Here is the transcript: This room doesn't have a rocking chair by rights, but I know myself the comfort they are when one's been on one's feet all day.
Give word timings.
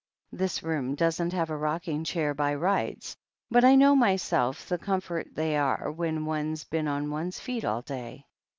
This 0.31 0.63
room 0.63 0.95
doesn't 0.95 1.31
have 1.31 1.51
a 1.51 1.55
rocking 1.55 2.03
chair 2.03 2.33
by 2.33 2.55
rights, 2.55 3.15
but 3.51 3.63
I 3.63 3.75
know 3.75 3.95
myself 3.95 4.67
the 4.67 4.79
comfort 4.79 5.35
they 5.35 5.55
are 5.55 5.91
when 5.91 6.25
one's 6.25 6.63
been 6.63 6.87
on 6.87 7.11
one's 7.11 7.39
feet 7.39 7.63
all 7.63 7.83
day. 7.83 8.25